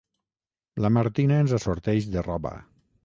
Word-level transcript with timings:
La 0.85 0.91
Martina 0.95 1.37
ens 1.43 1.53
assorteix 1.59 2.09
de 2.17 2.25
roba. 2.29 2.57